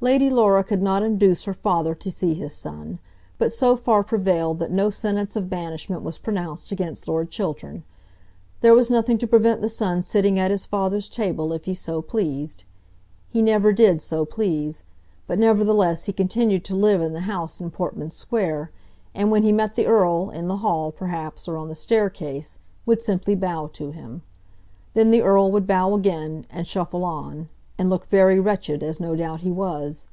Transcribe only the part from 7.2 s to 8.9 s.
Chiltern. There was